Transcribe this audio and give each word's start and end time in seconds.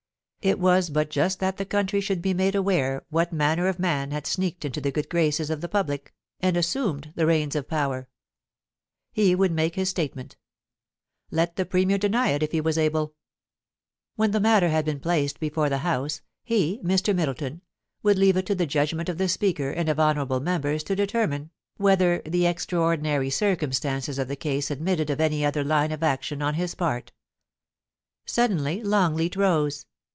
It 0.43 0.57
was 0.57 0.89
but 0.89 1.11
just 1.11 1.39
that 1.39 1.57
the 1.57 1.67
country 1.67 2.01
should 2.01 2.19
be 2.19 2.33
made 2.33 2.55
aware 2.55 3.05
what 3.09 3.31
manner 3.31 3.67
of 3.67 3.77
man 3.77 4.09
had 4.09 4.25
sneaked 4.25 4.65
into 4.65 4.81
the 4.81 4.89
good 4.89 5.07
graces 5.07 5.51
of 5.51 5.61
the 5.61 5.69
public, 5.69 6.15
and 6.39 6.57
assumed 6.57 7.13
the 7.15 7.27
reins 7.27 7.55
of 7.55 7.67
power.... 7.67 8.09
He 9.11 9.35
would 9.35 9.51
make 9.51 9.75
his 9.75 9.89
statement 9.89 10.37
Let 11.29 11.57
the 11.57 11.65
Premier 11.67 11.99
deny 11.99 12.29
it 12.29 12.41
if 12.41 12.53
he 12.53 12.59
was 12.59 12.79
able.... 12.79 13.13
\Vhen 14.17 14.31
the 14.31 14.39
matter 14.39 14.69
had 14.69 14.83
been 14.83 14.99
placed 14.99 15.39
before 15.39 15.69
the 15.69 15.77
House, 15.85 16.21
he, 16.43 16.79
Mr. 16.83 17.15
Middleton, 17.15 17.61
would 18.01 18.17
leave 18.17 18.35
it 18.35 18.47
to 18.47 18.55
the 18.55 18.65
judgment 18.65 19.09
of 19.09 19.19
the 19.19 19.29
Speaker 19.29 19.69
and 19.69 19.89
of 19.89 19.99
honourable 19.99 20.39
members 20.39 20.83
to 20.85 20.95
determine, 20.95 21.51
whether 21.77 22.19
the 22.25 22.47
extraordinary 22.47 23.29
circumstances 23.29 24.17
of 24.17 24.27
the 24.27 24.35
case 24.35 24.71
admitted 24.71 25.11
of 25.11 25.21
any 25.21 25.45
other 25.45 25.63
line 25.63 25.91
of 25.91 26.01
action 26.01 26.41
on 26.41 26.55
his 26.55 26.73
part 26.73 27.11
Suddenly 28.25 28.81
Longleat 28.81 29.35
rose. 29.35 29.85